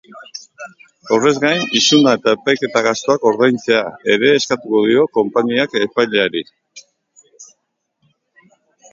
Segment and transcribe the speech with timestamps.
[1.15, 6.43] Horrez gain, isuna eta epaiketa gastuak ordaintzea ere eskatuko dio konpainiak epaileari.